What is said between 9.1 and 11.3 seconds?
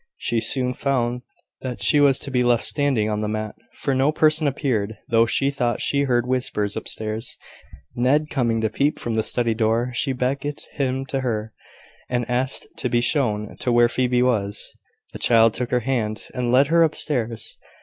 the study door, she beckoned him to